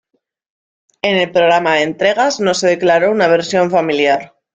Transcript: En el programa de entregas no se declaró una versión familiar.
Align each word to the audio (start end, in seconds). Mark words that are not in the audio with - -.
En 1.03 1.15
el 1.15 1.31
programa 1.31 1.75
de 1.75 1.83
entregas 1.83 2.39
no 2.39 2.55
se 2.55 2.67
declaró 2.69 3.11
una 3.11 3.27
versión 3.27 3.69
familiar. 3.69 4.33